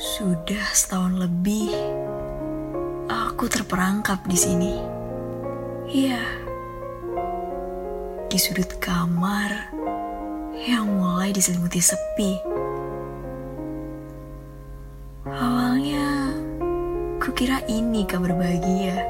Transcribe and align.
Sudah 0.00 0.66
setahun 0.76 1.16
lebih, 1.16 1.72
aku 3.08 3.48
terperangkap 3.48 4.20
di 4.28 4.36
sini. 4.36 4.74
Iya, 5.88 6.20
di 8.28 8.36
sudut 8.36 8.76
kamar 8.76 9.72
yang 10.60 10.92
mulai 10.92 11.32
diselimuti 11.32 11.80
sepi. 11.80 12.36
Awalnya, 15.24 16.36
kukira 17.16 17.64
ini 17.64 18.04
kabar 18.04 18.36
bahagia. 18.36 19.00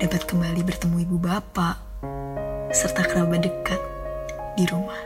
Dapat 0.00 0.22
kembali 0.24 0.64
bertemu 0.64 0.96
ibu 1.04 1.20
bapak, 1.20 1.76
serta 2.72 3.04
kerabat 3.04 3.44
dekat 3.44 3.97
di 4.58 4.66
rumah 4.66 4.98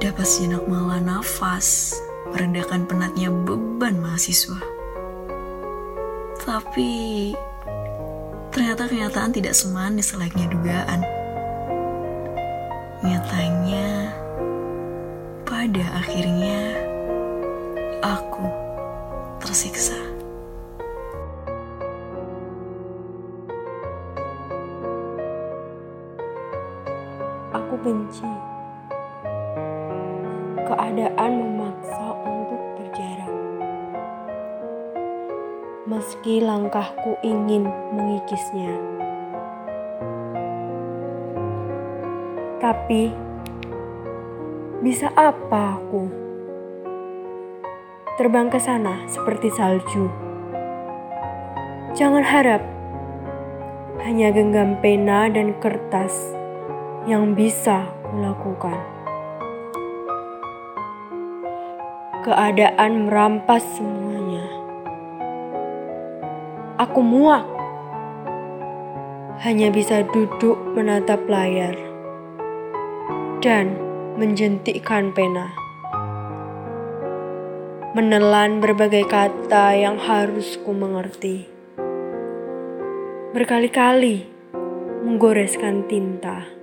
dapat 0.00 0.24
sejenak 0.24 0.64
menghela 0.64 0.98
nafas, 0.98 1.94
meredakan 2.32 2.88
penatnya 2.88 3.28
beban 3.30 4.00
mahasiswa. 4.02 4.58
Tapi 6.42 6.90
ternyata 8.50 8.90
kenyataan 8.90 9.30
tidak 9.30 9.54
semanis 9.54 10.10
selayaknya 10.10 10.50
dugaan. 10.50 11.00
Nyatanya, 13.06 14.10
pada 15.46 15.84
akhirnya 16.02 16.60
aku 18.02 18.42
benci 27.82 28.30
keadaan 30.70 31.32
memaksa 31.34 32.14
untuk 32.22 32.62
berjarak. 32.78 33.32
Meski 35.90 36.38
langkahku 36.38 37.18
ingin 37.26 37.66
mengikisnya. 37.90 38.70
Tapi, 42.62 43.10
bisa 44.86 45.10
apa 45.18 45.82
aku? 45.82 46.06
Terbang 48.14 48.46
ke 48.46 48.62
sana 48.62 49.02
seperti 49.10 49.50
salju. 49.50 50.06
Jangan 51.98 52.22
harap 52.22 52.62
hanya 54.06 54.30
genggam 54.30 54.78
pena 54.78 55.26
dan 55.26 55.58
kertas 55.58 56.41
yang 57.02 57.34
bisa 57.34 57.90
kulakukan. 58.06 58.78
Keadaan 62.22 63.10
merampas 63.10 63.66
semuanya. 63.74 64.46
Aku 66.78 67.02
muak. 67.02 67.42
Hanya 69.42 69.74
bisa 69.74 70.06
duduk 70.14 70.54
menatap 70.78 71.26
layar 71.26 71.74
dan 73.42 73.74
menjentikkan 74.14 75.10
pena. 75.10 75.50
Menelan 77.98 78.62
berbagai 78.62 79.10
kata 79.10 79.74
yang 79.74 79.98
harus 79.98 80.54
ku 80.62 80.70
mengerti. 80.70 81.50
Berkali-kali 83.34 84.30
menggoreskan 85.02 85.90
tinta 85.90 86.61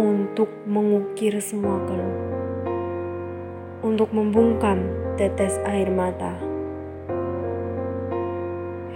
untuk 0.00 0.48
mengukir 0.64 1.36
semua 1.44 1.76
keluh 1.84 2.30
untuk 3.80 4.12
membungkam 4.12 4.84
tetes 5.16 5.56
air 5.64 5.88
mata. 5.88 6.36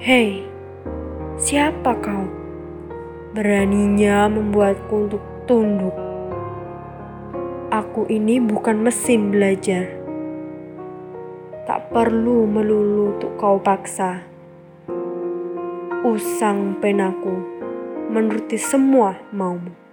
Hei, 0.01 0.45
siapa 1.41 1.97
kau? 2.05 2.29
Beraninya 3.33 4.29
membuatku 4.29 4.95
untuk 5.09 5.25
tunduk. 5.49 5.97
Aku 7.73 8.07
ini 8.07 8.39
bukan 8.39 8.85
mesin 8.85 9.35
belajar. 9.35 9.91
Tak 11.65 11.91
perlu 11.91 12.45
melulu 12.45 13.17
untuk 13.17 13.35
kau 13.41 13.57
paksa. 13.59 14.23
Usang 16.05 16.77
penaku 16.85 17.33
menuruti 18.13 18.61
semua 18.61 19.17
maumu 19.33 19.84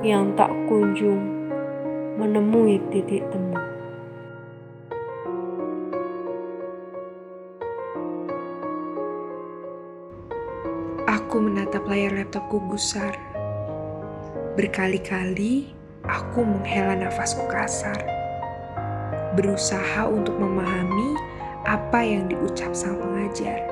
yang 0.00 0.32
tak 0.32 0.48
kunjung 0.64 1.20
menemui 2.16 2.80
titik 2.88 3.20
temu. 3.28 3.52
Aku 11.04 11.36
menatap 11.36 11.84
layar 11.84 12.16
laptopku 12.16 12.64
gusar. 12.72 13.12
Berkali-kali 14.56 15.76
aku 16.08 16.48
menghela 16.48 16.96
nafasku 16.96 17.44
kasar. 17.52 18.00
Berusaha 19.36 20.08
untuk 20.08 20.40
memahami 20.40 21.12
apa 21.68 22.00
yang 22.00 22.24
diucap 22.24 22.72
sang 22.72 22.96
pengajar. 22.96 23.68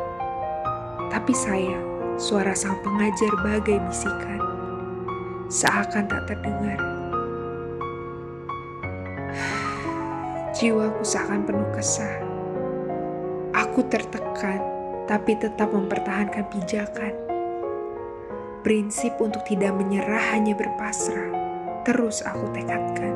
Tapi 1.08 1.32
sayang, 1.32 1.88
suara 2.20 2.52
sang 2.52 2.76
pengajar 2.84 3.32
bagai 3.40 3.80
bisikan. 3.88 4.57
Seakan 5.48 6.04
tak 6.08 6.28
terdengar. 6.28 6.80
Jiwaku 10.52 11.02
seakan 11.02 11.44
penuh 11.48 11.68
kesah. 11.72 12.20
Aku 13.56 13.82
tertekan, 13.88 14.60
tapi 15.08 15.34
tetap 15.40 15.72
mempertahankan 15.72 16.46
pijakan 16.52 17.28
Prinsip 18.58 19.14
untuk 19.22 19.46
tidak 19.46 19.70
menyerah 19.78 20.34
hanya 20.34 20.50
berpasrah, 20.52 21.30
terus 21.86 22.26
aku 22.26 22.50
tekadkan. 22.50 23.14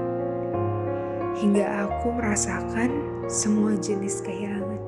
Hingga 1.34 1.66
aku 1.82 2.14
merasakan 2.14 2.88
semua 3.26 3.74
jenis 3.74 4.22
kehilangan. 4.22 4.80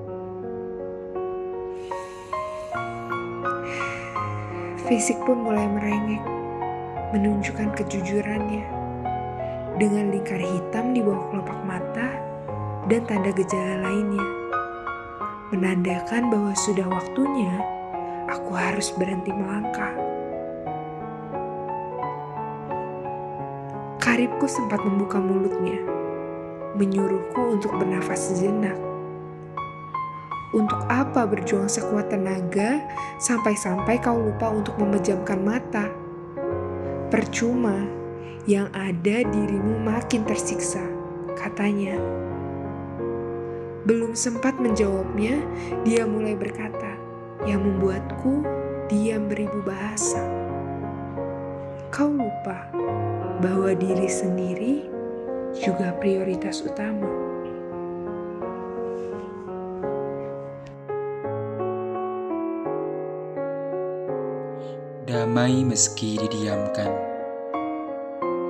Fisik 4.86 5.18
pun 5.26 5.42
mulai 5.42 5.66
merengek, 5.66 6.22
menunjukkan 7.14 7.78
kejujurannya. 7.78 8.66
Dengan 9.78 10.10
lingkar 10.10 10.42
hitam 10.42 10.90
di 10.90 10.98
bawah 10.98 11.30
kelopak 11.30 11.60
mata 11.62 12.08
dan 12.90 13.06
tanda 13.06 13.30
gejala 13.30 13.86
lainnya. 13.86 14.26
Menandakan 15.54 16.34
bahwa 16.34 16.50
sudah 16.58 16.86
waktunya 16.90 17.54
aku 18.26 18.50
harus 18.58 18.90
berhenti 18.98 19.30
melangkah. 19.30 19.94
Karibku 24.02 24.50
sempat 24.50 24.82
membuka 24.82 25.22
mulutnya, 25.22 25.78
menyuruhku 26.74 27.54
untuk 27.54 27.78
bernafas 27.78 28.34
sejenak. 28.34 28.76
Untuk 30.54 30.86
apa 30.86 31.26
berjuang 31.26 31.66
sekuat 31.66 32.14
tenaga 32.14 32.78
sampai-sampai 33.18 33.98
kau 33.98 34.14
lupa 34.14 34.54
untuk 34.54 34.78
memejamkan 34.78 35.42
mata? 35.42 36.03
Percuma, 37.12 37.84
yang 38.44 38.68
ada 38.76 39.24
dirimu 39.24 39.80
makin 39.80 40.24
tersiksa, 40.28 40.84
katanya. 41.36 41.96
Belum 43.84 44.16
sempat 44.16 44.56
menjawabnya, 44.56 45.40
dia 45.84 46.08
mulai 46.08 46.36
berkata, 46.36 46.96
yang 47.44 47.60
membuatku 47.60 48.44
diam 48.88 49.28
beribu 49.28 49.60
bahasa. 49.64 50.20
Kau 51.92 52.08
lupa 52.08 52.68
bahwa 53.44 53.76
diri 53.76 54.08
sendiri 54.08 54.88
juga 55.56 55.92
prioritas 56.00 56.64
utama. 56.64 57.33
Damai 65.04 65.64
meski 65.68 66.16
didiamkan 66.16 66.88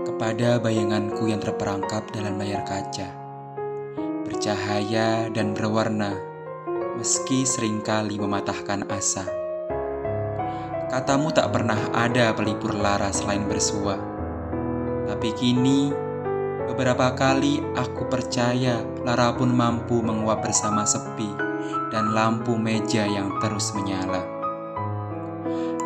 kepada 0.07 0.63
bayanganku 0.63 1.27
yang 1.27 1.43
terperangkap 1.43 2.07
dalam 2.15 2.39
layar 2.39 2.63
kaca, 2.63 3.11
bercahaya 4.23 5.27
dan 5.35 5.51
berwarna, 5.53 6.15
meski 6.95 7.43
sering 7.43 7.83
kali 7.83 8.23
mematahkan 8.23 8.87
asa. 8.87 9.27
Katamu 10.95 11.35
tak 11.35 11.51
pernah 11.51 11.91
ada 11.91 12.31
pelipur 12.33 12.71
lara 12.71 13.11
selain 13.11 13.51
bersua 13.51 14.15
tapi 15.05 15.31
kini, 15.37 15.93
beberapa 16.65 17.13
kali 17.13 17.61
aku 17.77 18.09
percaya 18.09 18.81
Lara 19.05 19.37
pun 19.37 19.53
mampu 19.53 20.01
menguap 20.01 20.41
bersama 20.41 20.89
sepi 20.89 21.29
dan 21.93 22.17
lampu 22.17 22.57
meja 22.57 23.05
yang 23.05 23.37
terus 23.39 23.77
menyala. 23.77 24.34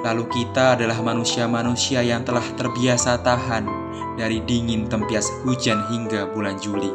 Lalu 0.09 0.25
kita 0.33 0.73
adalah 0.73 1.05
manusia-manusia 1.05 2.01
yang 2.01 2.25
telah 2.25 2.45
terbiasa 2.57 3.21
tahan 3.21 3.69
dari 4.17 4.41
dingin 4.41 4.89
tempias 4.89 5.29
hujan 5.45 5.85
hingga 5.93 6.33
bulan 6.33 6.57
Juli. 6.57 6.89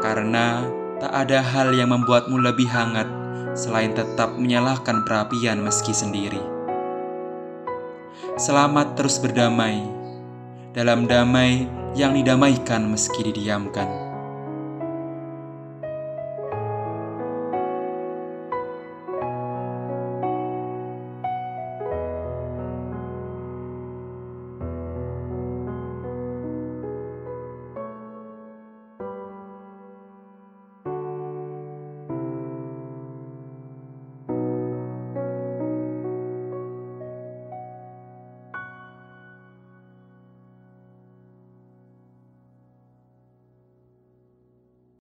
Karena 0.00 0.64
tak 0.96 1.12
ada 1.12 1.44
hal 1.44 1.76
yang 1.76 1.92
membuatmu 1.92 2.40
lebih 2.40 2.72
hangat 2.72 3.04
selain 3.52 3.92
tetap 3.92 4.32
menyalakan 4.32 5.04
perapian 5.04 5.60
meski 5.60 5.92
sendiri. 5.92 6.40
Selamat 8.40 8.96
terus 8.96 9.20
berdamai 9.20 9.84
dalam 10.72 11.04
damai 11.04 11.68
yang 11.92 12.16
didamaikan 12.16 12.88
meski 12.88 13.28
didiamkan. 13.28 14.11